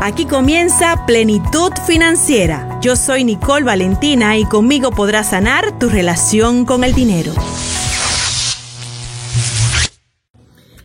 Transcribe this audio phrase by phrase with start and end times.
[0.00, 2.78] Aquí comienza Plenitud Financiera.
[2.80, 7.32] Yo soy Nicole Valentina y conmigo podrás sanar tu relación con el dinero.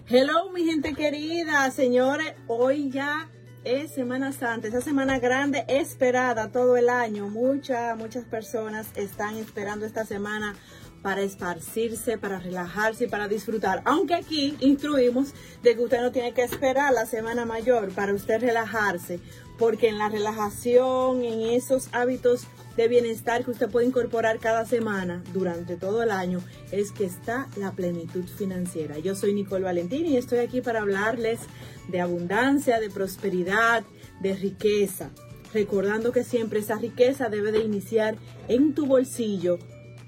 [0.10, 3.30] Hello, mi gente querida, señores, hoy ya
[3.64, 7.30] es Semana Santa, esa semana grande esperada todo el año.
[7.30, 10.56] Muchas, muchas personas están esperando esta semana
[11.04, 13.82] para esparcirse, para relajarse y para disfrutar.
[13.86, 18.40] Aunque aquí instruimos de que usted no tiene que esperar la semana mayor para usted
[18.40, 19.20] relajarse,
[19.60, 22.48] porque en la relajación, en esos hábitos
[22.78, 27.50] de bienestar que usted puede incorporar cada semana durante todo el año, es que está
[27.58, 28.98] la plenitud financiera.
[28.98, 31.42] Yo soy Nicole Valentín y estoy aquí para hablarles
[31.90, 33.84] de abundancia, de prosperidad,
[34.22, 35.12] de riqueza
[35.54, 38.16] recordando que siempre esa riqueza debe de iniciar
[38.48, 39.60] en tu bolsillo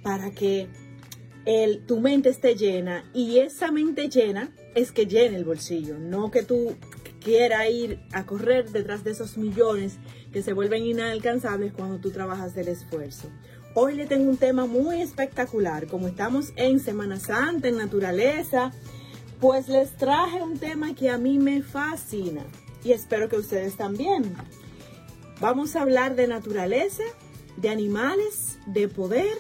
[0.01, 0.67] para que
[1.85, 6.43] tu mente esté llena y esa mente llena es que llene el bolsillo, no que
[6.43, 6.75] tú
[7.23, 9.97] quieras ir a correr detrás de esos millones
[10.31, 13.29] que se vuelven inalcanzables cuando tú trabajas del esfuerzo.
[13.73, 18.71] Hoy le tengo un tema muy espectacular, como estamos en Semana Santa, en naturaleza,
[19.39, 22.43] pues les traje un tema que a mí me fascina
[22.83, 24.33] y espero que ustedes también.
[25.41, 27.03] Vamos a hablar de naturaleza,
[27.57, 29.37] de animales, de poder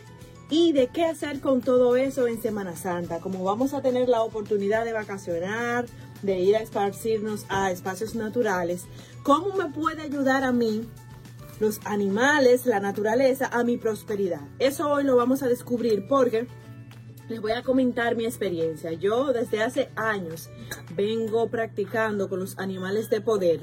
[0.49, 3.19] y de qué hacer con todo eso en Semana Santa.
[3.19, 5.85] Como vamos a tener la oportunidad de vacacionar,
[6.21, 8.85] de ir a esparcirnos a espacios naturales,
[9.23, 10.87] ¿cómo me puede ayudar a mí
[11.59, 14.41] los animales, la naturaleza, a mi prosperidad?
[14.59, 16.47] Eso hoy lo vamos a descubrir porque
[17.27, 18.93] les voy a comentar mi experiencia.
[18.93, 20.49] Yo desde hace años
[20.95, 23.61] vengo practicando con los animales de poder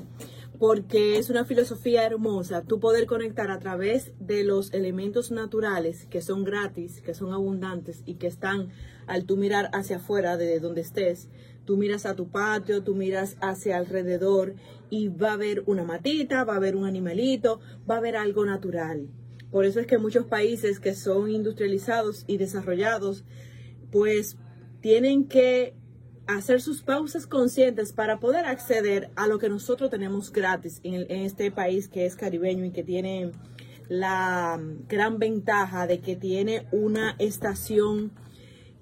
[0.63, 6.23] porque es una filosofía hermosa, tú poder conectar a través de los elementos naturales que
[6.23, 8.69] son gratis, que son abundantes y que están
[9.09, 11.29] al tú mirar hacia afuera de donde estés.
[11.65, 14.55] Tú miras a tu patio, tú miras hacia alrededor
[14.89, 17.59] y va a haber una matita, va a haber un animalito,
[17.91, 19.09] va a haber algo natural.
[19.51, 23.25] Por eso es que muchos países que son industrializados y desarrollados,
[23.91, 24.37] pues
[24.81, 25.75] tienen que
[26.27, 31.51] hacer sus pausas conscientes para poder acceder a lo que nosotros tenemos gratis en, este
[31.51, 33.33] país que es caribeño y que tiene
[33.89, 38.13] la gran ventaja de que tiene una estación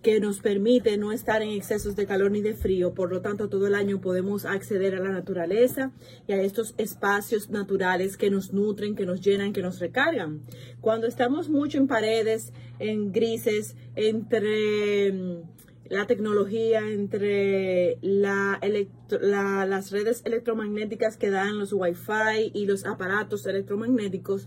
[0.02, 3.50] que nos permite no estar en excesos de calor ni de frío, por lo tanto
[3.50, 5.92] todo el año podemos acceder a la naturaleza
[6.26, 10.40] y a estos espacios naturales que nos nutren, que nos llenan, que nos recargan.
[10.80, 15.12] Cuando estamos mucho en paredes, en grises, entre
[15.90, 18.60] la tecnología, entre la
[19.08, 24.46] las redes electromagnéticas que dan los wifi y los aparatos electromagnéticos,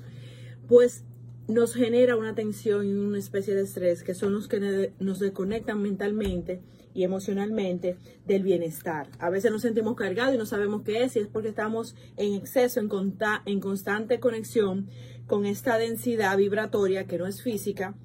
[0.69, 1.03] pues
[1.49, 5.81] nos genera una tensión y una especie de estrés que son los que nos desconectan
[5.81, 6.61] mentalmente
[6.93, 9.09] y emocionalmente del bienestar.
[9.19, 12.35] A veces nos sentimos cargados y no sabemos qué es y es porque estamos en
[12.35, 12.89] exceso, en,
[13.45, 14.87] en constante conexión
[15.27, 17.95] con esta densidad vibratoria que no es física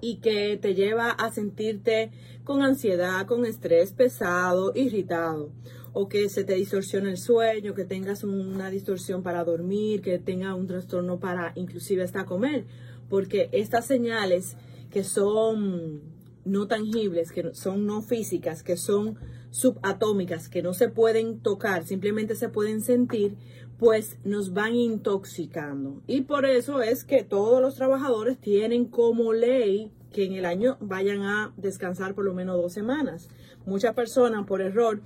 [0.00, 2.10] y que te lleva a sentirte
[2.44, 5.52] con ansiedad, con estrés pesado, irritado,
[5.92, 10.54] o que se te distorsione el sueño, que tengas una distorsión para dormir, que tenga
[10.54, 12.64] un trastorno para inclusive hasta comer,
[13.08, 14.56] porque estas señales
[14.90, 16.00] que son
[16.44, 19.16] no tangibles, que son no físicas, que son
[19.50, 23.36] subatómicas, que no se pueden tocar, simplemente se pueden sentir,
[23.80, 26.02] pues nos van intoxicando.
[26.06, 30.76] Y por eso es que todos los trabajadores tienen como ley que en el año
[30.82, 33.30] vayan a descansar por lo menos dos semanas.
[33.64, 35.00] Muchas personas por error,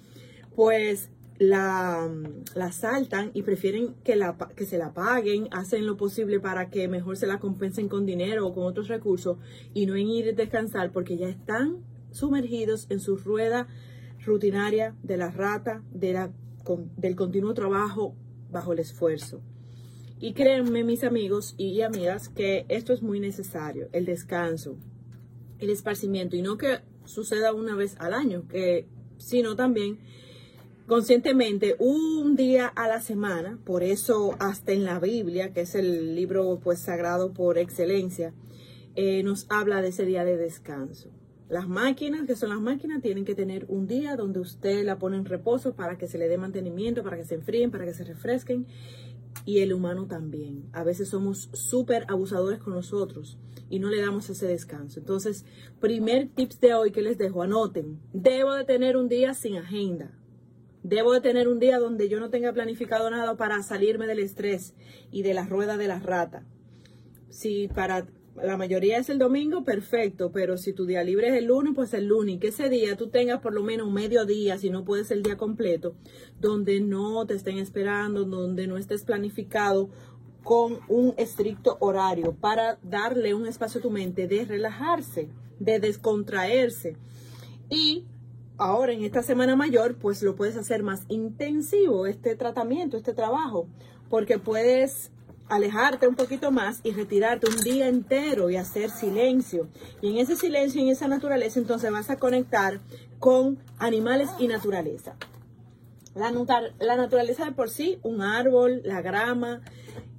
[0.56, 2.10] pues la,
[2.56, 6.88] la saltan y prefieren que, la, que se la paguen, hacen lo posible para que
[6.88, 9.38] mejor se la compensen con dinero o con otros recursos
[9.72, 11.76] y no en ir a descansar porque ya están
[12.10, 13.68] sumergidos en su rueda
[14.24, 16.32] rutinaria de la rata, de la,
[16.96, 18.16] del continuo trabajo
[18.54, 19.42] bajo el esfuerzo.
[20.18, 24.78] Y créanme, mis amigos y amigas, que esto es muy necesario, el descanso,
[25.58, 28.86] el esparcimiento, y no que suceda una vez al año, que
[29.18, 29.98] sino también
[30.86, 36.14] conscientemente un día a la semana, por eso hasta en la Biblia, que es el
[36.14, 38.32] libro pues sagrado por excelencia,
[38.94, 41.10] eh, nos habla de ese día de descanso.
[41.54, 45.18] Las máquinas, que son las máquinas, tienen que tener un día donde usted la pone
[45.18, 48.02] en reposo para que se le dé mantenimiento, para que se enfríen, para que se
[48.02, 48.66] refresquen.
[49.44, 50.68] Y el humano también.
[50.72, 53.38] A veces somos súper abusadores con nosotros
[53.70, 54.98] y no le damos ese descanso.
[54.98, 55.44] Entonces,
[55.78, 58.00] primer tips de hoy que les dejo, anoten.
[58.12, 60.10] Debo de tener un día sin agenda.
[60.82, 64.74] Debo de tener un día donde yo no tenga planificado nada para salirme del estrés
[65.12, 66.44] y de la rueda de la rata.
[67.30, 68.08] Si para
[68.42, 71.94] la mayoría es el domingo, perfecto, pero si tu día libre es el lunes, pues
[71.94, 75.10] el lunes, que ese día tú tengas por lo menos un mediodía, si no puedes
[75.10, 75.94] el día completo,
[76.40, 79.88] donde no te estén esperando, donde no estés planificado
[80.42, 85.28] con un estricto horario para darle un espacio a tu mente de relajarse,
[85.58, 86.96] de descontraerse.
[87.70, 88.04] Y
[88.58, 93.68] ahora en esta semana mayor, pues lo puedes hacer más intensivo, este tratamiento, este trabajo,
[94.10, 95.12] porque puedes
[95.48, 99.68] alejarte un poquito más y retirarte un día entero y hacer silencio.
[100.00, 102.80] Y en ese silencio en esa naturaleza, entonces vas a conectar
[103.18, 105.16] con animales y naturaleza.
[106.14, 106.32] La,
[106.78, 109.62] la naturaleza de por sí, un árbol, la grama,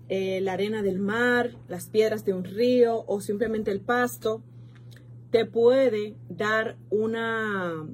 [0.08, 4.44] eh, la arena del mar, las piedras de un río o simplemente el pasto,
[5.32, 7.88] te puede dar una,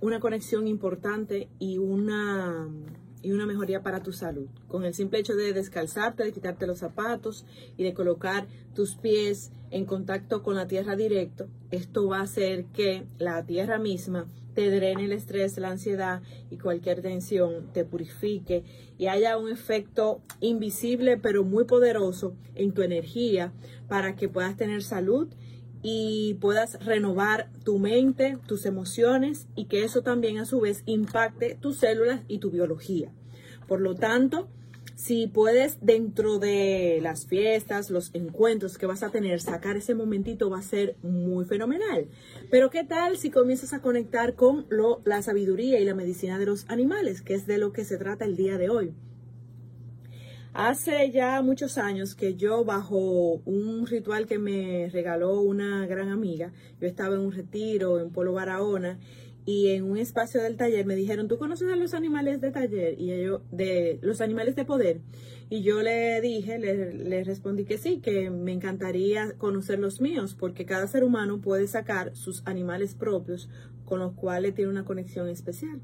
[0.00, 2.68] una conexión importante y una
[3.22, 4.48] y una mejoría para tu salud.
[4.68, 7.44] Con el simple hecho de descalzarte, de quitarte los zapatos
[7.76, 12.64] y de colocar tus pies en contacto con la tierra directo, esto va a hacer
[12.66, 16.20] que la tierra misma te drene el estrés, la ansiedad
[16.50, 18.64] y cualquier tensión, te purifique
[18.98, 23.52] y haya un efecto invisible pero muy poderoso en tu energía
[23.88, 25.28] para que puedas tener salud
[25.82, 31.56] y puedas renovar tu mente, tus emociones y que eso también a su vez impacte
[31.60, 33.12] tus células y tu biología.
[33.66, 34.48] Por lo tanto,
[34.98, 40.50] si puedes dentro de las fiestas, los encuentros que vas a tener, sacar ese momentito
[40.50, 42.08] va a ser muy fenomenal.
[42.50, 46.46] Pero ¿qué tal si comienzas a conectar con lo, la sabiduría y la medicina de
[46.46, 48.92] los animales, que es de lo que se trata el día de hoy?
[50.60, 56.52] Hace ya muchos años que yo bajo un ritual que me regaló una gran amiga,
[56.80, 58.98] yo estaba en un retiro en Polo Barahona
[59.46, 63.00] y en un espacio del taller me dijeron, ¿tú conoces a los animales de taller?
[63.00, 65.00] Y yo, de los animales de poder.
[65.48, 70.34] Y yo le dije, le, le, respondí que sí, que me encantaría conocer los míos,
[70.36, 73.48] porque cada ser humano puede sacar sus animales propios
[73.84, 75.80] con los cuales tiene una conexión especial.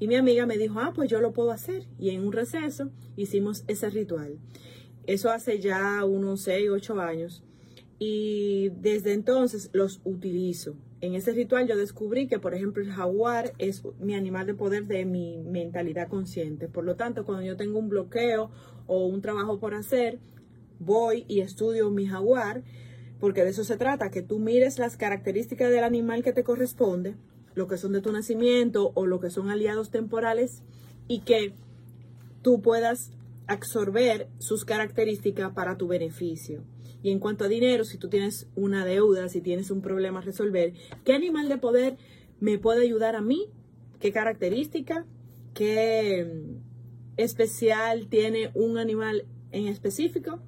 [0.00, 1.86] Y mi amiga me dijo, ah, pues yo lo puedo hacer.
[1.98, 4.38] Y en un receso hicimos ese ritual.
[5.06, 7.44] Eso hace ya unos 6, 8 años.
[7.98, 10.74] Y desde entonces los utilizo.
[11.02, 14.86] En ese ritual yo descubrí que, por ejemplo, el jaguar es mi animal de poder
[14.86, 16.66] de mi mentalidad consciente.
[16.66, 18.50] Por lo tanto, cuando yo tengo un bloqueo
[18.86, 20.18] o un trabajo por hacer,
[20.78, 22.62] voy y estudio mi jaguar,
[23.18, 27.16] porque de eso se trata, que tú mires las características del animal que te corresponde
[27.54, 30.62] lo que son de tu nacimiento o lo que son aliados temporales
[31.08, 31.54] y que
[32.42, 33.10] tú puedas
[33.46, 36.62] absorber sus características para tu beneficio.
[37.02, 40.22] Y en cuanto a dinero, si tú tienes una deuda, si tienes un problema a
[40.22, 40.74] resolver,
[41.04, 41.96] ¿qué animal de poder
[42.40, 43.48] me puede ayudar a mí?
[43.98, 45.06] ¿Qué característica?
[45.54, 46.44] ¿Qué
[47.16, 50.40] especial tiene un animal en específico?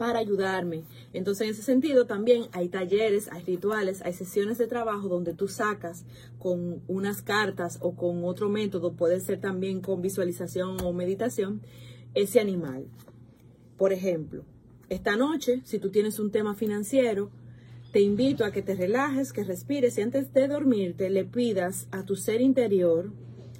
[0.00, 0.84] Para ayudarme.
[1.12, 5.46] Entonces, en ese sentido, también hay talleres, hay rituales, hay sesiones de trabajo donde tú
[5.46, 6.06] sacas
[6.38, 11.60] con unas cartas o con otro método, puede ser también con visualización o meditación,
[12.14, 12.86] ese animal.
[13.76, 14.46] Por ejemplo,
[14.88, 17.28] esta noche, si tú tienes un tema financiero,
[17.92, 22.06] te invito a que te relajes, que respires y antes de dormirte le pidas a
[22.06, 23.12] tu ser interior,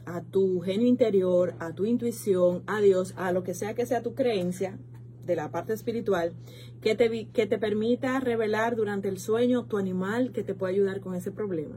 [0.07, 4.03] a tu genio interior, a tu intuición, a Dios, a lo que sea que sea
[4.03, 4.79] tu creencia,
[5.27, 6.33] de la parte espiritual
[6.81, 11.01] que te, que te permita revelar durante el sueño tu animal que te puede ayudar
[11.01, 11.77] con ese problema.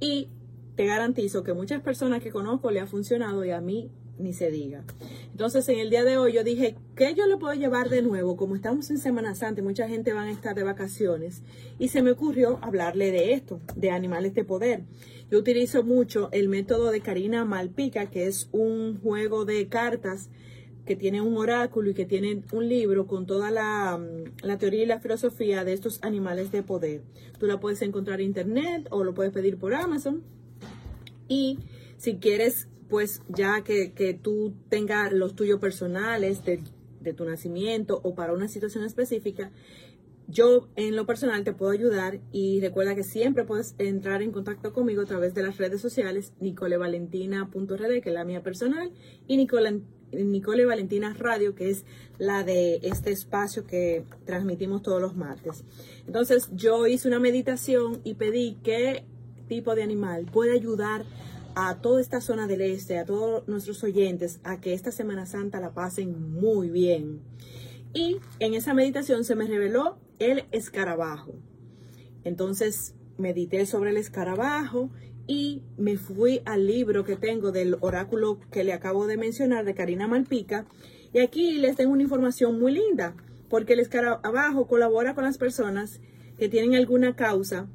[0.00, 0.28] Y
[0.76, 4.50] te garantizo que muchas personas que conozco le ha funcionado y a mí ni se
[4.50, 4.84] diga.
[5.30, 8.36] Entonces, en el día de hoy yo dije, ¿qué yo le puedo llevar de nuevo?
[8.36, 11.42] Como estamos en Semana Santa mucha gente va a estar de vacaciones,
[11.78, 14.84] y se me ocurrió hablarle de esto, de animales de poder.
[15.30, 20.30] Yo utilizo mucho el método de Karina Malpica, que es un juego de cartas
[20.88, 24.00] que tiene un oráculo y que tiene un libro con toda la,
[24.42, 27.02] la, teoría y la filosofía de estos animales de poder.
[27.38, 30.22] Tú la puedes encontrar en internet o lo puedes pedir por Amazon.
[31.28, 31.58] Y
[31.98, 36.62] si quieres, pues ya que, que tú tengas los tuyos personales de,
[37.02, 39.50] de tu nacimiento o para una situación específica,
[40.26, 44.72] yo en lo personal te puedo ayudar y recuerda que siempre puedes entrar en contacto
[44.72, 48.90] conmigo a través de las redes sociales nicolevalentina.rd, que es la mía personal,
[49.26, 51.84] y Nicole Nicole Valentina Radio, que es
[52.18, 55.64] la de este espacio que transmitimos todos los martes.
[56.06, 59.04] Entonces yo hice una meditación y pedí qué
[59.48, 61.04] tipo de animal puede ayudar
[61.54, 65.60] a toda esta zona del este, a todos nuestros oyentes, a que esta Semana Santa
[65.60, 67.20] la pasen muy bien.
[67.94, 71.34] Y en esa meditación se me reveló el escarabajo.
[72.24, 74.90] Entonces medité sobre el escarabajo
[75.28, 79.74] y me fui al libro que tengo del oráculo que le acabo de mencionar de
[79.74, 80.66] Karina Malpica.
[81.12, 83.14] Y aquí les tengo una información muy linda
[83.50, 86.00] porque el escarabajo colabora con las personas
[86.38, 87.68] que tienen alguna causa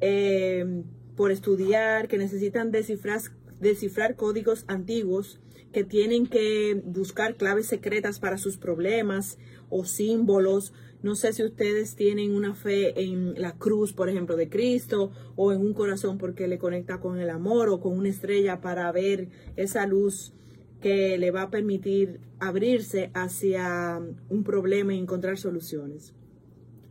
[0.00, 0.84] eh,
[1.16, 3.20] por estudiar, que necesitan descifrar,
[3.60, 5.40] descifrar códigos antiguos,
[5.72, 10.72] que tienen que buscar claves secretas para sus problemas o símbolos.
[11.02, 15.52] No sé si ustedes tienen una fe en la cruz, por ejemplo, de Cristo, o
[15.52, 19.28] en un corazón porque le conecta con el amor o con una estrella para ver
[19.56, 20.32] esa luz
[20.80, 26.14] que le va a permitir abrirse hacia un problema y encontrar soluciones.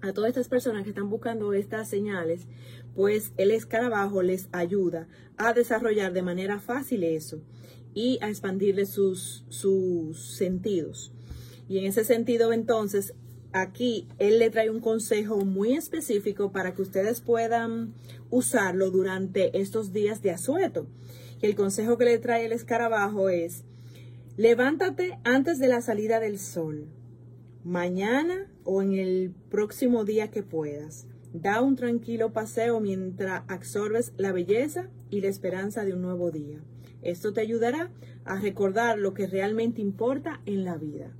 [0.01, 2.48] A todas estas personas que están buscando estas señales,
[2.95, 5.07] pues el escarabajo les ayuda
[5.38, 7.41] a desarrollar de manera fácil eso
[7.93, 11.12] y a expandirle sus, sus sentidos.
[11.67, 13.13] Y en ese sentido, entonces,
[13.51, 17.93] aquí él le trae un consejo muy específico para que ustedes puedan
[18.29, 20.88] usarlo durante estos días de asueto.
[21.41, 23.63] El consejo que le trae el escarabajo es,
[24.38, 26.88] levántate antes de la salida del sol,
[27.63, 31.07] mañana o en el próximo día que puedas.
[31.33, 36.59] Da un tranquilo paseo mientras absorbes la belleza y la esperanza de un nuevo día.
[37.01, 37.89] Esto te ayudará
[38.23, 41.11] a recordar lo que realmente importa en la vida.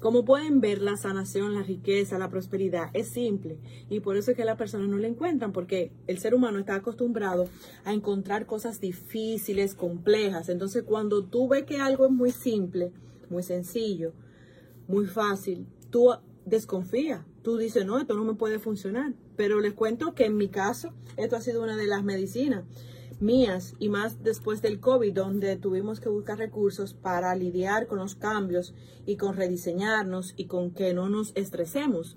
[0.00, 3.58] Como pueden ver, la sanación, la riqueza, la prosperidad es simple
[3.90, 6.76] y por eso es que las personas no la encuentran porque el ser humano está
[6.76, 7.46] acostumbrado
[7.84, 10.48] a encontrar cosas difíciles, complejas.
[10.48, 12.90] Entonces, cuando tú ves que algo es muy simple,
[13.28, 14.14] muy sencillo,
[14.86, 16.10] muy fácil, tú
[16.46, 17.26] desconfías.
[17.42, 19.12] Tú dices, no, esto no me puede funcionar.
[19.38, 22.64] Pero les cuento que en mi caso, esto ha sido una de las medicinas
[23.20, 28.16] mías y más después del COVID, donde tuvimos que buscar recursos para lidiar con los
[28.16, 28.74] cambios
[29.06, 32.16] y con rediseñarnos y con que no nos estresemos.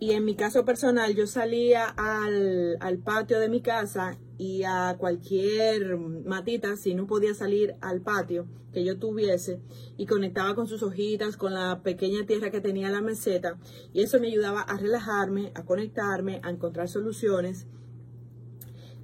[0.00, 4.96] Y en mi caso personal, yo salía al, al, patio de mi casa y a
[4.96, 9.60] cualquier matita, si no podía salir al patio que yo tuviese,
[9.96, 13.58] y conectaba con sus hojitas, con la pequeña tierra que tenía la meseta,
[13.92, 17.66] y eso me ayudaba a relajarme, a conectarme, a encontrar soluciones.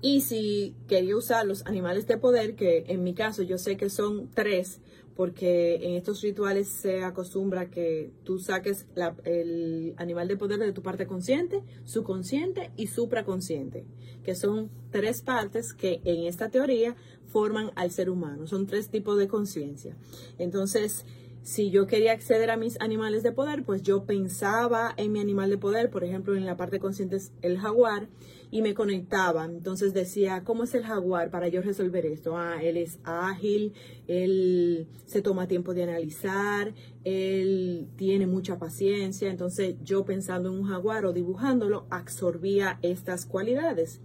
[0.00, 3.90] Y si quería usar los animales de poder, que en mi caso yo sé que
[3.90, 4.80] son tres,
[5.16, 8.86] porque en estos rituales se acostumbra que tú saques
[9.24, 13.86] el animal de poder de tu parte consciente, subconsciente y supraconsciente,
[14.24, 18.46] que son tres partes que en esta teoría forman al ser humano.
[18.46, 19.96] Son tres tipos de conciencia.
[20.38, 21.04] Entonces,
[21.44, 25.50] si yo quería acceder a mis animales de poder, pues yo pensaba en mi animal
[25.50, 28.08] de poder, por ejemplo, en la parte consciente es el jaguar,
[28.54, 29.46] y me conectaba.
[29.46, 32.36] Entonces decía, ¿cómo es el jaguar para yo resolver esto?
[32.36, 33.72] Ah, él es ágil,
[34.06, 36.72] él se toma tiempo de analizar,
[37.02, 39.28] él tiene mucha paciencia.
[39.28, 44.00] Entonces yo pensando en un jaguar o dibujándolo, absorbía estas cualidades.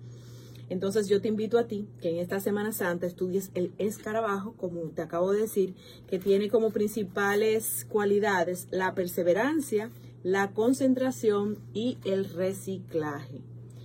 [0.69, 4.81] Entonces yo te invito a ti que en esta Semana Santa estudies el escarabajo, como
[4.91, 5.73] te acabo de decir,
[6.07, 9.91] que tiene como principales cualidades la perseverancia,
[10.23, 13.41] la concentración y el reciclaje.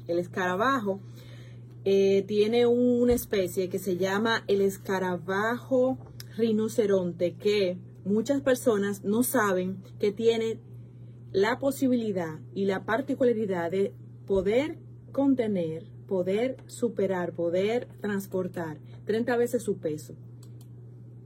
[0.06, 1.00] El escarabajo
[1.86, 5.98] eh, tiene una especie que se llama el escarabajo
[6.36, 10.58] rinoceronte, que muchas personas no saben que tiene
[11.32, 13.92] la posibilidad y la particularidad de
[14.26, 14.78] poder
[15.12, 20.14] contener poder superar, poder transportar 30 veces su peso.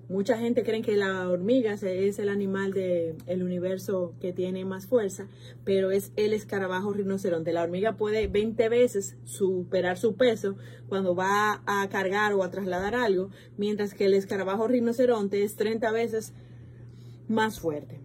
[0.08, 5.28] Mucha gente cree que la hormiga es el animal del universo que tiene más fuerza,
[5.64, 7.52] pero es el escarabajo rinoceronte.
[7.52, 10.56] La hormiga puede 20 veces superar su peso
[10.88, 15.92] cuando va a cargar o a trasladar algo, mientras que el escarabajo rinoceronte es 30
[15.92, 16.32] veces
[17.28, 18.00] más fuerte.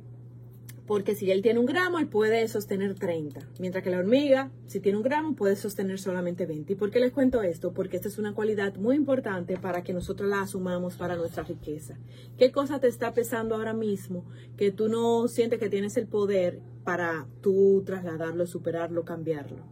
[0.85, 3.39] Porque si él tiene un gramo, él puede sostener 30.
[3.59, 6.73] Mientras que la hormiga, si tiene un gramo, puede sostener solamente 20.
[6.73, 7.71] ¿Y por qué les cuento esto?
[7.73, 11.97] Porque esta es una cualidad muy importante para que nosotros la asumamos para nuestra riqueza.
[12.37, 14.25] ¿Qué cosa te está pesando ahora mismo
[14.57, 19.63] que tú no sientes que tienes el poder para tú trasladarlo, superarlo, cambiarlo?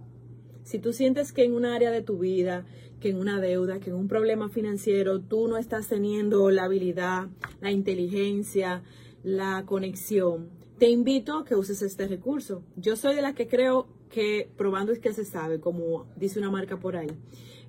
[0.64, 2.66] Si tú sientes que en un área de tu vida,
[3.02, 7.28] que en una deuda, que en un problema financiero, tú no estás teniendo la habilidad,
[7.60, 8.84] la inteligencia,
[9.24, 12.64] la conexión, te invito a que uses este recurso.
[12.76, 16.50] Yo soy de la que creo que probando es que se sabe, como dice una
[16.50, 17.12] marca por ahí.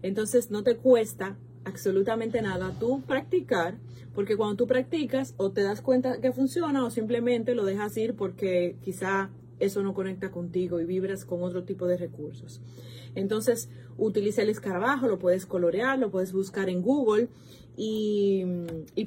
[0.01, 3.77] Entonces no te cuesta absolutamente nada tú practicar,
[4.15, 8.15] porque cuando tú practicas o te das cuenta que funciona o simplemente lo dejas ir
[8.15, 9.29] porque quizá
[9.59, 12.63] eso no conecta contigo y vibras con otro tipo de recursos.
[13.15, 17.29] Entonces, utiliza el escarabajo, lo puedes colorear, lo puedes buscar en Google
[17.77, 18.47] y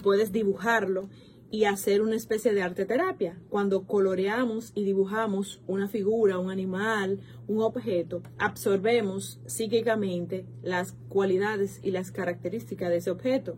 [0.03, 1.09] puedes dibujarlo
[1.51, 3.39] y hacer una especie de arte terapia.
[3.49, 11.91] Cuando coloreamos y dibujamos una figura, un animal, un objeto, absorbemos psíquicamente las cualidades y
[11.91, 13.57] las características de ese objeto.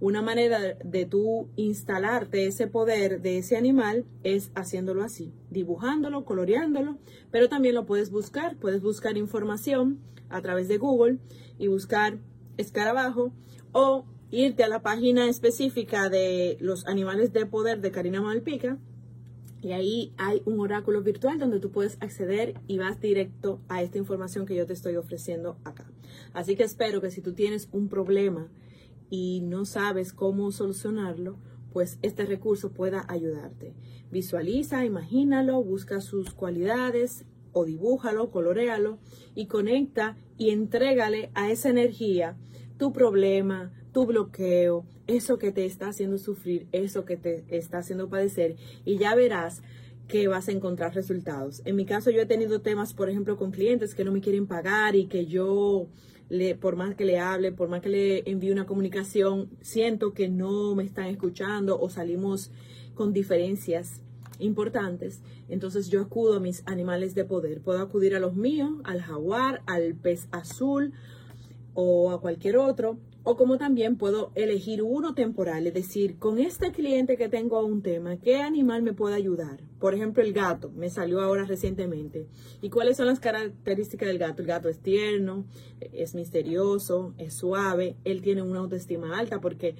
[0.00, 6.98] Una manera de tú instalarte ese poder de ese animal es haciéndolo así, dibujándolo, coloreándolo,
[7.30, 11.18] pero también lo puedes buscar, puedes buscar información a través de Google
[11.58, 12.18] y buscar
[12.56, 13.32] escarabajo
[13.72, 18.78] o irte a la página específica de los animales de poder de Karina Malpica
[19.64, 23.96] y ahí hay un oráculo virtual donde tú puedes acceder y vas directo a esta
[23.96, 25.90] información que yo te estoy ofreciendo acá.
[26.34, 28.48] Así que espero que si tú tienes un problema
[29.08, 31.38] y no sabes cómo solucionarlo,
[31.72, 33.74] pues este recurso pueda ayudarte.
[34.10, 38.98] Visualiza, imagínalo, busca sus cualidades o dibújalo, colorealo
[39.34, 42.36] y conecta y entrégale a esa energía
[42.76, 48.10] tu problema, tu bloqueo, eso que te está haciendo sufrir, eso que te está haciendo
[48.10, 49.62] padecer y ya verás
[50.08, 51.62] que vas a encontrar resultados.
[51.64, 54.46] En mi caso yo he tenido temas, por ejemplo, con clientes que no me quieren
[54.46, 55.86] pagar y que yo
[56.28, 60.28] le, por más que le hable, por más que le envíe una comunicación, siento que
[60.28, 62.50] no me están escuchando o salimos
[62.94, 64.02] con diferencias
[64.40, 65.22] importantes.
[65.48, 67.60] Entonces yo acudo a mis animales de poder.
[67.60, 70.92] Puedo acudir a los míos, al jaguar, al pez azul
[71.74, 76.72] o a cualquier otro, o como también puedo elegir uno temporal, es decir, con este
[76.72, 79.62] cliente que tengo un tema, ¿qué animal me puede ayudar?
[79.80, 82.28] Por ejemplo, el gato, me salió ahora recientemente.
[82.60, 84.42] ¿Y cuáles son las características del gato?
[84.42, 85.46] El gato es tierno,
[85.80, 89.74] es misterioso, es suave, él tiene una autoestima alta porque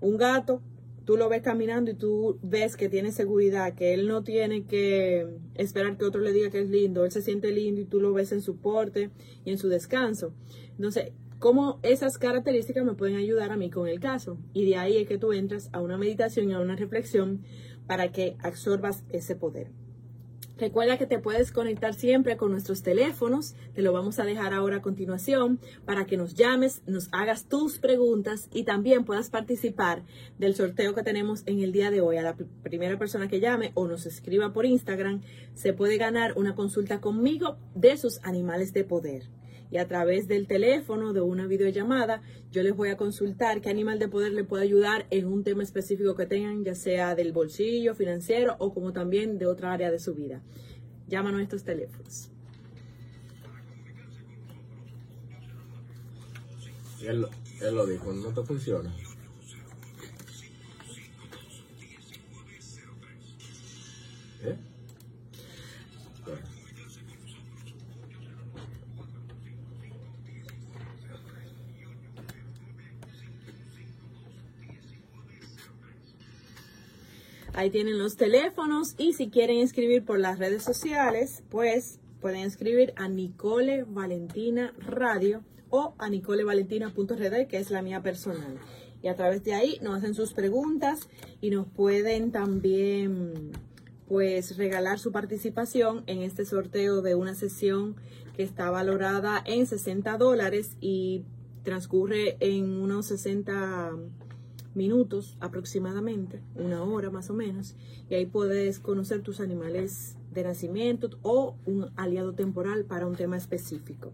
[0.00, 0.62] un gato
[1.04, 5.26] tú lo ves caminando y tú ves que tiene seguridad, que él no tiene que
[5.54, 8.12] esperar que otro le diga que es lindo, él se siente lindo y tú lo
[8.12, 9.10] ves en su porte
[9.44, 10.32] y en su descanso.
[10.76, 11.12] Entonces,
[11.44, 14.38] cómo esas características me pueden ayudar a mí con el caso.
[14.54, 17.42] Y de ahí es que tú entras a una meditación y a una reflexión
[17.86, 19.70] para que absorbas ese poder.
[20.56, 24.76] Recuerda que te puedes conectar siempre con nuestros teléfonos, te lo vamos a dejar ahora
[24.76, 30.02] a continuación para que nos llames, nos hagas tus preguntas y también puedas participar
[30.38, 32.16] del sorteo que tenemos en el día de hoy.
[32.16, 35.20] A la primera persona que llame o nos escriba por Instagram
[35.52, 39.24] se puede ganar una consulta conmigo de sus animales de poder
[39.74, 43.98] y a través del teléfono, de una videollamada, yo les voy a consultar qué animal
[43.98, 47.96] de poder le puede ayudar en un tema específico que tengan, ya sea del bolsillo,
[47.96, 50.40] financiero o como también de otra área de su vida.
[51.08, 52.30] Llámanos a estos teléfonos.
[57.02, 57.26] Él,
[57.60, 58.94] él lo dijo, no te funciona.
[77.56, 82.92] Ahí tienen los teléfonos y si quieren escribir por las redes sociales, pues pueden escribir
[82.96, 88.58] a Nicole Valentina Radio o a nicolevalentina.rd, que es la mía personal.
[89.02, 91.08] Y a través de ahí nos hacen sus preguntas
[91.40, 93.52] y nos pueden también
[94.08, 97.94] pues regalar su participación en este sorteo de una sesión
[98.36, 101.24] que está valorada en 60 dólares y
[101.62, 103.92] transcurre en unos 60
[104.74, 107.76] minutos aproximadamente, una hora más o menos,
[108.08, 113.36] y ahí puedes conocer tus animales de nacimiento o un aliado temporal para un tema
[113.36, 114.12] específico.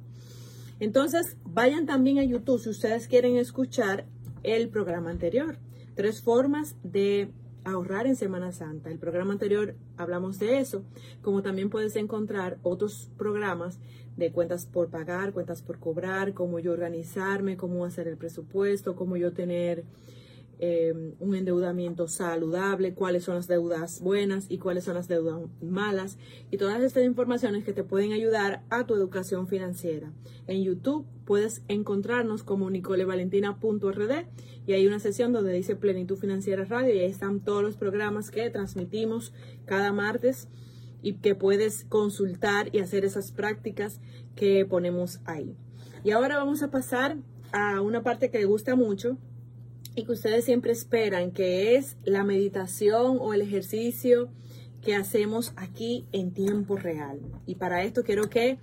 [0.78, 4.06] Entonces, vayan también a YouTube si ustedes quieren escuchar
[4.42, 5.58] el programa anterior.
[5.94, 7.30] Tres formas de
[7.64, 8.90] ahorrar en Semana Santa.
[8.90, 10.82] El programa anterior hablamos de eso,
[11.22, 13.78] como también puedes encontrar otros programas
[14.16, 19.16] de cuentas por pagar, cuentas por cobrar, cómo yo organizarme, cómo hacer el presupuesto, cómo
[19.16, 19.84] yo tener
[20.62, 26.18] eh, un endeudamiento saludable, cuáles son las deudas buenas y cuáles son las deudas malas
[26.50, 30.12] y todas estas informaciones que te pueden ayudar a tu educación financiera.
[30.46, 34.26] En YouTube puedes encontrarnos como nicolevalentina.rd
[34.66, 38.30] y hay una sesión donde dice Plenitud Financiera Radio y ahí están todos los programas
[38.30, 39.32] que transmitimos
[39.64, 40.48] cada martes
[41.00, 43.98] y que puedes consultar y hacer esas prácticas
[44.36, 45.56] que ponemos ahí.
[46.04, 47.16] Y ahora vamos a pasar
[47.52, 49.16] a una parte que me gusta mucho,
[49.94, 54.30] y que ustedes siempre esperan, que es la meditación o el ejercicio
[54.82, 57.20] que hacemos aquí en tiempo real.
[57.46, 58.58] Y para esto quiero que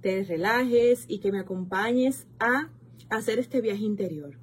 [0.00, 2.70] te relajes y que me acompañes a
[3.08, 4.38] hacer este viaje interior.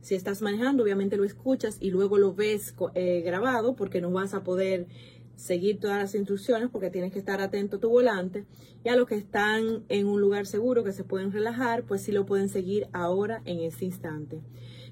[0.00, 4.34] Si estás manejando, obviamente lo escuchas y luego lo ves eh, grabado porque no vas
[4.34, 4.86] a poder
[5.36, 8.44] seguir todas las instrucciones porque tienes que estar atento a tu volante.
[8.84, 12.12] Y a los que están en un lugar seguro que se pueden relajar, pues sí
[12.12, 14.40] lo pueden seguir ahora en este instante.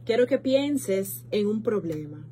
[0.05, 2.27] Quiero que pienses en un problema.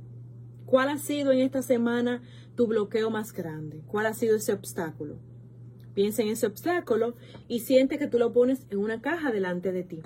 [0.67, 2.23] ¿Cuál ha sido en esta semana
[2.55, 3.83] tu bloqueo más grande?
[3.87, 5.17] ¿Cuál ha sido ese obstáculo?
[5.95, 7.15] Piensa en ese obstáculo
[7.49, 10.03] y siente que tú lo pones en una caja delante de ti.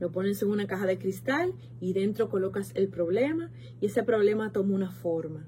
[0.00, 3.50] Lo pones en una caja de cristal y dentro colocas el problema
[3.82, 5.46] y ese problema toma una forma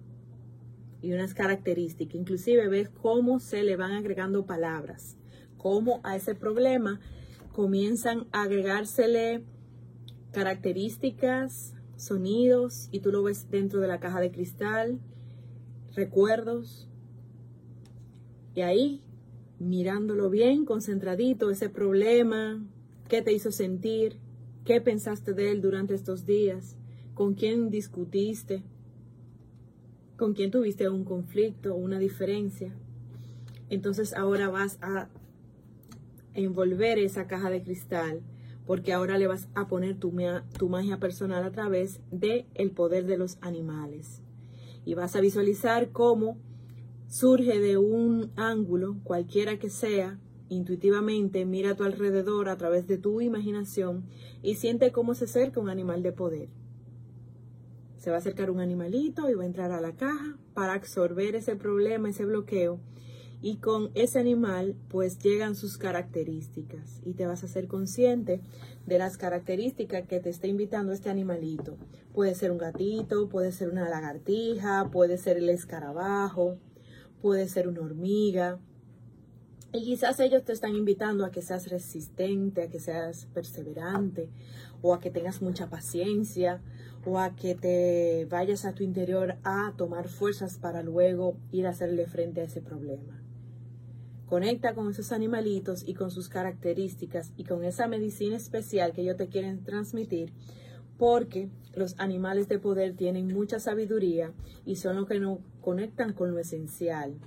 [1.01, 2.17] y unas características.
[2.17, 5.17] Inclusive ves cómo se le van agregando palabras,
[5.57, 7.01] cómo a ese problema
[7.53, 9.43] comienzan a agregársele
[10.35, 14.99] características, sonidos y tú lo ves dentro de la caja de cristal,
[15.95, 16.89] recuerdos.
[18.55, 19.01] Y ahí,
[19.59, 22.63] mirándolo bien, concentradito, ese problema,
[23.09, 24.19] qué te hizo sentir,
[24.65, 26.77] qué pensaste de él durante estos días,
[27.15, 28.65] con quién discutiste,
[30.17, 32.75] con quién tuviste un conflicto, una diferencia.
[33.71, 35.09] Entonces ahora vas a
[36.35, 38.21] envolver esa caja de cristal
[38.67, 40.13] porque ahora le vas a poner tu,
[40.69, 44.23] magia personal a través del el poder de los animales.
[44.85, 46.39] Y vas a visualizar cómo
[47.07, 52.99] surge de un ángulo, cualquiera que sea, intuitivamente, mira a tu alrededor a través de
[52.99, 54.05] tu imaginación
[54.43, 56.49] y siente cómo se acerca un animal de poder.
[57.99, 61.35] Se va a acercar un animalito y va a entrar a la caja para absorber
[61.35, 62.81] ese problema, ese bloqueo
[63.45, 68.41] y con ese animal pues llegan sus características y te vas a ser consciente
[68.87, 71.77] de las características que te está invitando este animalito.
[72.15, 76.57] Puede ser un gatito, puede ser una lagartija, puede ser el escarabajo,
[77.21, 78.61] puede ser una hormiga.
[79.75, 84.31] Y quizás ellos te están invitando a que seas resistente, a que seas perseverante,
[84.81, 86.63] o a que tengas mucha paciencia,
[87.05, 91.71] o a que te vayas a tu interior a tomar fuerzas para luego ir a
[91.71, 93.24] hacerle frente a ese problema.
[94.27, 99.17] Conecta con esos animalitos y con sus características y con esa medicina especial que ellos
[99.17, 100.33] te quieren transmitir,
[100.97, 104.33] porque los animales de poder tienen mucha sabiduría
[104.65, 107.19] y son los que nos conectan con lo esencial.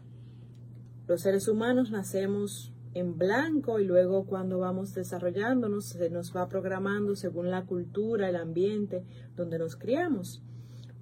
[1.07, 7.15] Los seres humanos nacemos en blanco y luego cuando vamos desarrollándonos se nos va programando
[7.15, 9.03] según la cultura, el ambiente
[9.35, 10.41] donde nos criamos.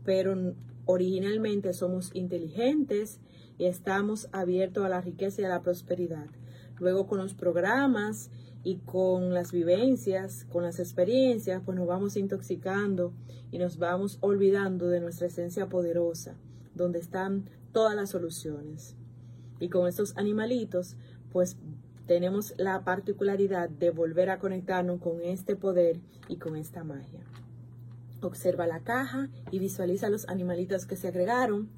[0.03, 0.55] Pero
[0.85, 3.19] originalmente somos inteligentes,
[3.57, 6.27] y estamos abiertos a la riqueza y a la prosperidad.
[6.79, 8.29] Luego con los programas
[8.63, 13.13] y con las vivencias, con las experiencias, pues nos vamos intoxicando
[13.51, 16.35] y nos vamos olvidando de nuestra esencia poderosa,
[16.73, 18.95] donde están todas las soluciones.
[19.59, 20.97] Y con estos animalitos,
[21.31, 21.57] pues
[22.07, 27.21] tenemos la particularidad de volver a conectarnos con este poder y con esta magia.
[28.21, 31.69] Observa la caja y visualiza los animalitos que se agregaron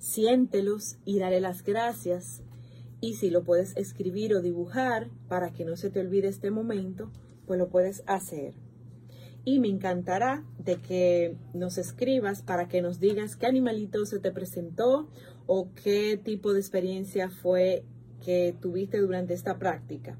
[0.00, 2.42] siéntelos y dale las gracias.
[3.00, 7.12] Y si lo puedes escribir o dibujar para que no se te olvide este momento,
[7.46, 8.54] pues lo puedes hacer.
[9.44, 14.32] Y me encantará de que nos escribas para que nos digas qué animalito se te
[14.32, 15.08] presentó
[15.46, 17.84] o qué tipo de experiencia fue
[18.22, 20.18] que tuviste durante esta práctica.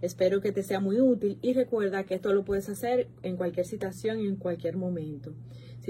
[0.00, 3.66] Espero que te sea muy útil y recuerda que esto lo puedes hacer en cualquier
[3.66, 5.34] situación y en cualquier momento.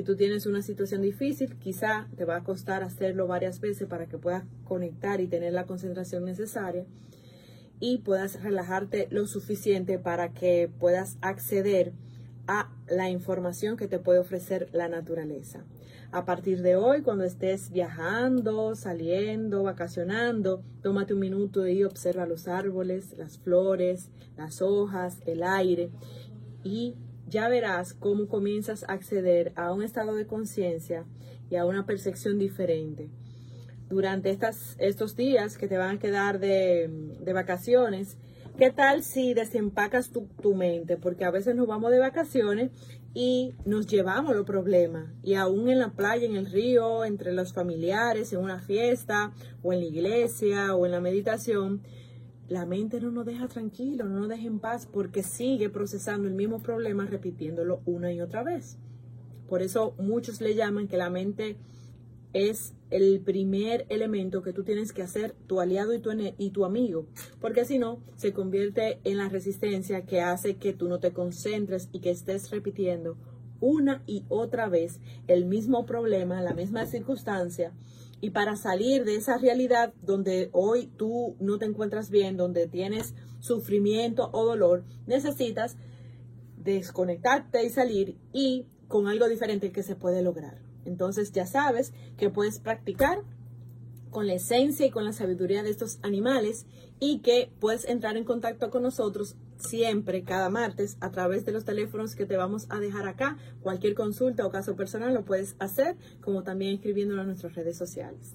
[0.01, 4.07] Si tú tienes una situación difícil, quizá te va a costar hacerlo varias veces para
[4.07, 6.87] que puedas conectar y tener la concentración necesaria
[7.81, 11.93] y puedas relajarte lo suficiente para que puedas acceder
[12.47, 15.67] a la información que te puede ofrecer la naturaleza.
[16.13, 22.49] A partir de hoy, cuando estés viajando, saliendo, vacacionando, tómate un minuto y observa los
[22.49, 24.09] árboles, las flores,
[24.39, 25.91] las hojas, el aire
[26.65, 26.97] y
[27.31, 31.05] ya verás cómo comienzas a acceder a un estado de conciencia
[31.49, 33.09] y a una percepción diferente.
[33.88, 36.90] Durante estas, estos días que te van a quedar de,
[37.33, 38.19] vacaciones,
[38.59, 40.97] ¿qué tal si desempacas tu, tu, mente?
[40.97, 42.71] Porque a veces nos vamos de vacaciones
[43.14, 45.11] y nos llevamos los problemas.
[45.23, 49.73] Y aún en la playa, en el río, entre los familiares, en una fiesta, o
[49.73, 51.83] en la iglesia, o en la meditación,
[52.51, 56.35] la mente no nos deja tranquilo, no nos deja en paz porque sigue procesando el
[56.35, 58.77] mismo problema repitiéndolo una y otra vez.
[59.49, 61.57] Por eso muchos le llaman que la mente
[62.33, 66.65] es el primer elemento que tú tienes que hacer tu aliado y tu, y tu
[66.65, 67.07] amigo,
[67.41, 71.89] porque si no, se convierte en la resistencia que hace que tú no te concentres
[71.93, 73.17] y que estés repitiendo
[73.61, 77.73] una y otra vez el mismo problema, la misma circunstancia,
[78.20, 83.14] y para salir de esa realidad donde hoy tú no te encuentras bien, donde tienes
[83.40, 85.76] sufrimiento o dolor, necesitas
[86.59, 90.59] desconectarte y salir y con algo diferente que se puede lograr.
[90.85, 93.22] Entonces ya sabes que puedes practicar
[94.11, 96.66] con la esencia y con la sabiduría de estos animales
[96.98, 101.64] y que puedes entrar en contacto con nosotros siempre, cada martes, a través de los
[101.64, 103.37] teléfonos que te vamos a dejar acá.
[103.62, 108.35] Cualquier consulta o caso personal lo puedes hacer, como también escribiéndolo en nuestras redes sociales.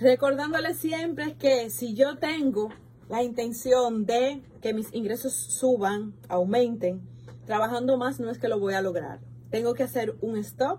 [0.00, 2.70] Recordándole siempre que si yo tengo
[3.10, 7.02] la intención de que mis ingresos suban, aumenten,
[7.50, 9.18] trabajando más no es que lo voy a lograr.
[9.50, 10.78] Tengo que hacer un stop,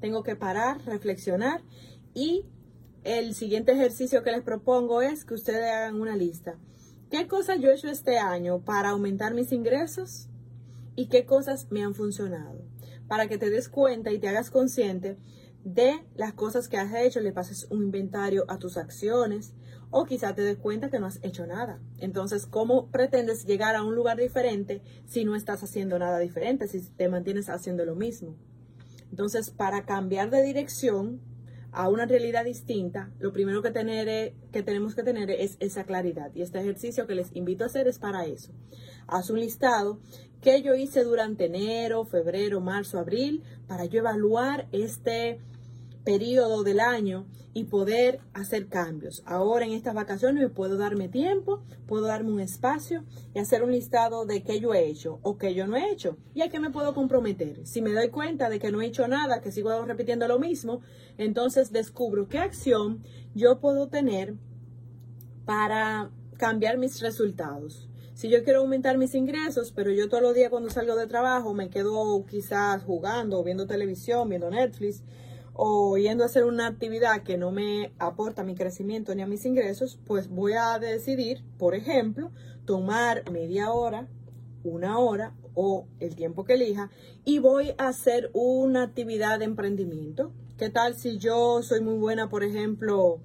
[0.00, 1.62] tengo que parar, reflexionar
[2.12, 2.44] y
[3.04, 6.58] el siguiente ejercicio que les propongo es que ustedes hagan una lista.
[7.10, 10.28] ¿Qué cosas yo he hecho este año para aumentar mis ingresos?
[10.94, 12.60] ¿Y qué cosas me han funcionado?
[13.08, 15.16] Para que te des cuenta y te hagas consciente
[15.64, 19.54] de las cosas que has hecho, le pases un inventario a tus acciones
[19.96, 21.78] o quizá te des cuenta que no has hecho nada.
[21.98, 26.80] Entonces, ¿cómo pretendes llegar a un lugar diferente si no estás haciendo nada diferente, si
[26.80, 28.34] te mantienes haciendo lo mismo?
[29.10, 31.20] Entonces, para cambiar de dirección
[31.70, 36.32] a una realidad distinta, lo primero que, tener, que tenemos que tener es esa claridad.
[36.34, 38.50] Y este ejercicio que les invito a hacer es para eso.
[39.06, 40.00] Haz un listado
[40.40, 45.38] que yo hice durante enero, febrero, marzo, abril, para yo evaluar este
[46.04, 49.22] periodo del año y poder hacer cambios.
[49.24, 54.26] Ahora en estas vacaciones puedo darme tiempo, puedo darme un espacio y hacer un listado
[54.26, 56.70] de qué yo he hecho o qué yo no he hecho y a qué me
[56.70, 57.66] puedo comprometer.
[57.66, 60.80] Si me doy cuenta de que no he hecho nada, que sigo repitiendo lo mismo,
[61.16, 63.02] entonces descubro qué acción
[63.34, 64.34] yo puedo tener
[65.44, 67.88] para cambiar mis resultados.
[68.14, 71.52] Si yo quiero aumentar mis ingresos, pero yo todos los días cuando salgo de trabajo
[71.52, 75.02] me quedo quizás jugando, viendo televisión, viendo Netflix,
[75.54, 79.26] o yendo a hacer una actividad que no me aporta a mi crecimiento ni a
[79.26, 82.32] mis ingresos, pues voy a decidir, por ejemplo,
[82.64, 84.08] tomar media hora,
[84.64, 86.90] una hora o el tiempo que elija
[87.24, 90.32] y voy a hacer una actividad de emprendimiento.
[90.58, 93.20] ¿Qué tal si yo soy muy buena, por ejemplo,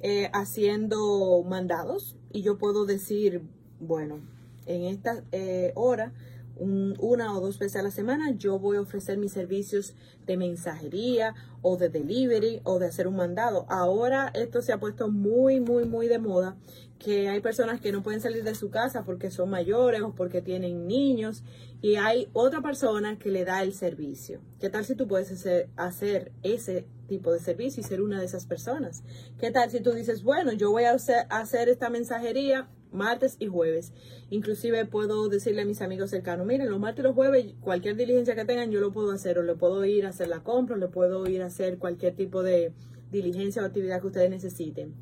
[0.00, 3.42] eh, haciendo mandados y yo puedo decir,
[3.80, 4.20] bueno,
[4.66, 6.12] en esta eh, hora
[6.58, 9.94] una o dos veces a la semana yo voy a ofrecer mis servicios
[10.26, 13.66] de mensajería o de delivery o de hacer un mandado.
[13.68, 16.56] Ahora esto se ha puesto muy, muy, muy de moda,
[16.98, 20.40] que hay personas que no pueden salir de su casa porque son mayores o porque
[20.40, 21.42] tienen niños
[21.82, 24.40] y hay otra persona que le da el servicio.
[24.60, 25.30] ¿Qué tal si tú puedes
[25.76, 29.02] hacer, ese tipo de servicio y ser una de esas personas?
[29.38, 33.92] ¿Qué tal si tú dices, bueno, yo voy a hacer esta mensajería martes y jueves.
[34.30, 38.34] Inclusive puedo decirle a mis amigos cercanos, miren, los martes y los jueves, cualquier diligencia
[38.34, 40.78] que tengan, yo lo puedo hacer, o le puedo ir a hacer la compra, o
[40.78, 42.72] le puedo ir a hacer cualquier tipo de
[43.10, 44.94] diligencia o actividad que ustedes necesiten.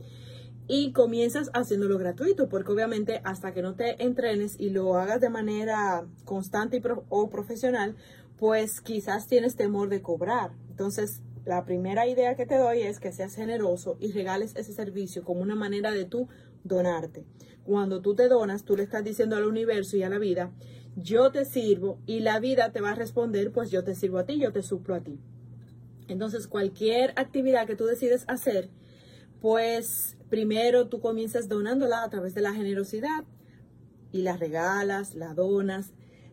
[0.67, 5.29] Y comienzas haciéndolo gratuito, porque obviamente hasta que no te entrenes y lo hagas de
[5.29, 7.97] manera constante o profesional,
[8.39, 10.53] pues quizás tienes temor de cobrar.
[10.71, 15.23] Entonces, la primera idea que te doy es que seas generoso y regales ese servicio
[15.25, 16.29] como una manera de tú
[16.65, 17.25] donarte.
[17.65, 20.53] Cuando tú te donas, tú le estás diciendo al universo y a la vida,
[20.97, 24.27] yo te sirvo y la vida te va a responder, pues yo te sirvo a
[24.27, 25.19] ti, yo te suplo a ti.
[26.09, 28.69] Entonces, cualquier actividad que tú decides hacer,
[29.41, 33.25] pues primero tú comienzas donándola a través de la generosidad
[34.13, 35.93] y la regalas, la donas,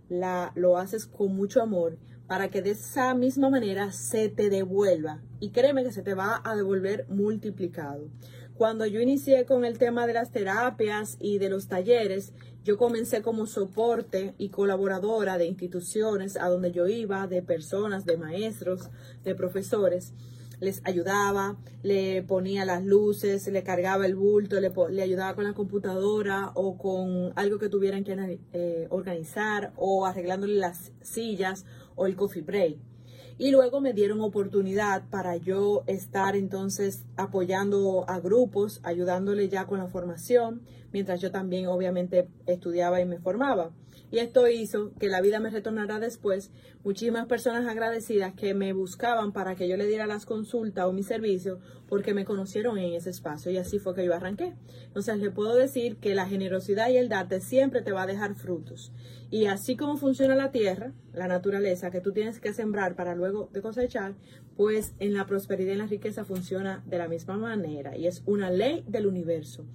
[0.10, 5.22] la, lo haces con mucho amor para que de esa misma manera se te devuelva.
[5.39, 8.10] Y créeme que se te va a devolver multiplicado.
[8.56, 12.34] Cuando yo inicié con el tema de las terapias y de los talleres,
[12.64, 18.18] yo comencé como soporte y colaboradora de instituciones a donde yo iba, de personas, de
[18.18, 18.90] maestros,
[19.24, 20.14] de profesores.
[20.60, 26.52] Les ayudaba, le ponía las luces, le cargaba el bulto, le, ayudaba con la computadora
[26.54, 32.44] o con algo que tuvieran que eh, organizar o arreglándole las sillas o el coffee
[32.44, 32.90] break.
[33.38, 39.80] Y luego me dieron oportunidad para yo estar entonces apoyando a grupos, ayudándole ya con
[39.80, 43.72] la formación, mientras yo también obviamente estudiaba y me formaba.
[44.12, 46.52] Y esto hizo que la vida me retornara después.
[46.84, 51.02] Muchísimas personas agradecidas que me buscaban para que yo le diera las consultas o mi
[51.02, 54.54] servicio porque me conocieron en ese espacio y así fue que yo arranqué.
[54.88, 58.36] Entonces le puedo decir que la generosidad y el darte siempre te va a dejar
[58.36, 58.91] frutos.
[59.30, 63.50] Y así como funciona la tierra, la naturaleza, que tú tienes que sembrar para luego
[63.54, 64.15] de cosechar,
[64.58, 68.24] pues en la prosperidad y en la riqueza funciona de la misma manera y es
[68.26, 69.65] una ley del universo.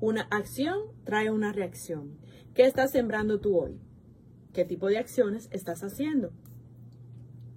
[0.00, 2.18] Una acción trae una reacción.
[2.54, 3.85] ¿Qué estás sembrando tú hoy?
[4.56, 6.32] ¿Qué tipo de acciones estás haciendo?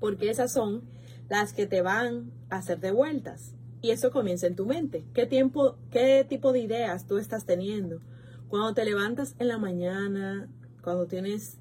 [0.02, 0.82] Porque esas son
[1.30, 3.56] las que te van a hacer de vueltas.
[3.82, 5.06] Y eso comienza en tu mente.
[5.14, 8.02] ¿Qué, tiempo, ¿Qué tipo de ideas tú estás teniendo?
[8.50, 10.50] Cuando te levantas en la mañana,
[10.84, 11.58] cuando tienes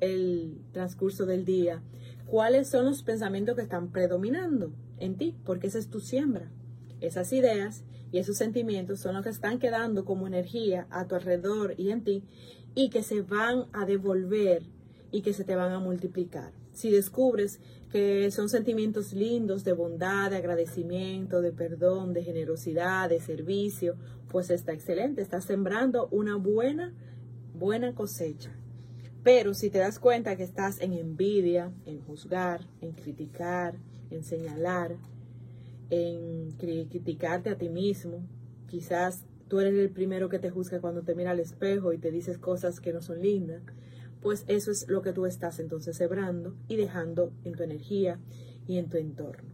[0.00, 1.80] el transcurso del día,
[2.26, 6.50] cuáles son los pensamientos que están predominando en ti, porque esa es tu siembra.
[7.00, 11.74] Esas ideas y esos sentimientos son los que están quedando como energía a tu alrededor
[11.78, 12.24] y en ti
[12.74, 14.62] y que se van a devolver
[15.10, 16.52] y que se te van a multiplicar.
[16.72, 23.20] Si descubres que son sentimientos lindos de bondad, de agradecimiento, de perdón, de generosidad, de
[23.20, 23.96] servicio,
[24.28, 26.94] pues está excelente, estás sembrando una buena,
[27.54, 28.50] buena cosecha.
[29.22, 33.76] Pero si te das cuenta que estás en envidia, en juzgar, en criticar,
[34.10, 34.96] en señalar,
[35.90, 38.26] en criticarte a ti mismo,
[38.66, 42.10] quizás tú eres el primero que te juzga cuando te mira al espejo y te
[42.10, 43.62] dices cosas que no son lindas,
[44.22, 48.18] pues eso es lo que tú estás entonces sembrando y dejando en tu energía
[48.66, 49.50] y en tu entorno.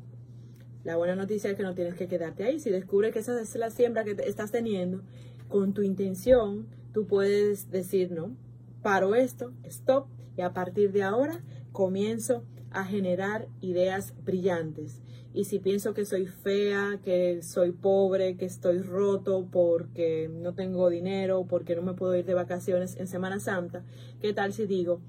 [0.84, 2.60] La buena noticia es que no tienes que quedarte ahí.
[2.60, 5.02] Si descubres que esa es la siembra que estás teniendo,
[5.48, 8.36] con tu intención, tú puedes decir, no,
[8.82, 10.06] paro esto, stop,
[10.36, 15.02] y a partir de ahora comienzo a generar ideas brillantes.
[15.38, 20.90] Y si pienso que soy fea, que soy pobre, que estoy roto porque no tengo
[20.90, 23.84] dinero, porque no me puedo ir de vacaciones en Semana Santa,
[24.20, 25.00] ¿qué tal si digo,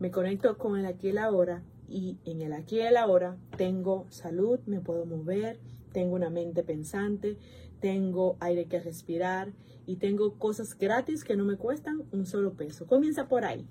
[0.00, 3.36] me conecto con el aquí y el ahora y en el aquí y el ahora
[3.56, 5.60] tengo salud, me puedo mover,
[5.92, 7.36] tengo una mente pensante,
[7.78, 9.52] tengo aire que respirar
[9.86, 12.88] y tengo cosas gratis que no me cuestan un solo peso.
[12.88, 13.64] Comienza por ahí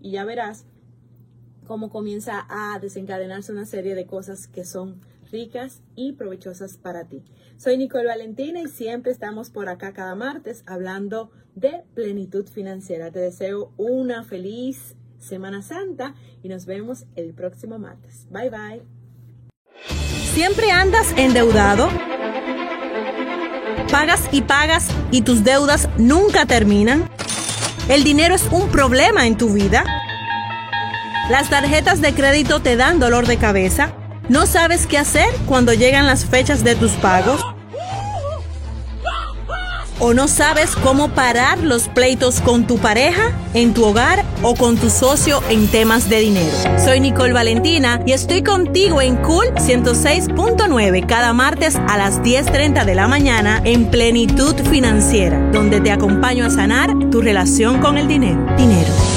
[0.00, 0.66] y ya verás
[1.66, 7.24] cómo comienza a desencadenarse una serie de cosas que son ricas y provechosas para ti.
[7.56, 13.10] Soy Nicole Valentina y siempre estamos por acá cada martes hablando de plenitud financiera.
[13.10, 18.26] Te deseo una feliz Semana Santa y nos vemos el próximo martes.
[18.30, 18.82] Bye bye.
[20.34, 21.88] ¿Siempre andas endeudado?
[23.90, 27.10] ¿Pagas y pagas y tus deudas nunca terminan?
[27.88, 29.82] ¿El dinero es un problema en tu vida?
[31.30, 33.92] Las tarjetas de crédito te dan dolor de cabeza.
[34.28, 37.40] ¿No sabes qué hacer cuando llegan las fechas de tus pagos?
[40.00, 44.76] ¿O no sabes cómo parar los pleitos con tu pareja, en tu hogar o con
[44.76, 46.56] tu socio en temas de dinero?
[46.78, 52.94] Soy Nicole Valentina y estoy contigo en Cool 106.9 cada martes a las 10.30 de
[52.94, 58.46] la mañana en Plenitud Financiera, donde te acompaño a sanar tu relación con el dinero.
[58.56, 59.07] Dinero.